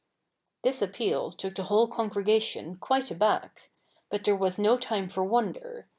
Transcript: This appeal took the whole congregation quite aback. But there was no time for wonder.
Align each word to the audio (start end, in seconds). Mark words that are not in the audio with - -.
This 0.63 0.81
appeal 0.81 1.29
took 1.31 1.53
the 1.53 1.65
whole 1.65 1.87
congregation 1.87 2.77
quite 2.77 3.11
aback. 3.11 3.69
But 4.09 4.23
there 4.23 4.35
was 4.35 4.57
no 4.57 4.75
time 4.79 5.07
for 5.07 5.23
wonder. 5.23 5.85